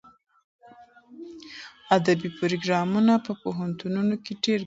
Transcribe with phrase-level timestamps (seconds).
[1.95, 4.59] ادبي پروګرامونه په پوهنتونونو کې ډېر ګټور دي.